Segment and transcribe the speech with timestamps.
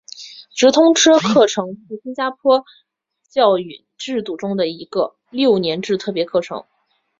[0.55, 2.65] 直通车课程是新加坡
[3.29, 6.65] 教育制度中的一个六年制特别课程。